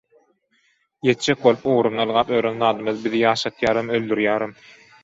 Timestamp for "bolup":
1.45-1.67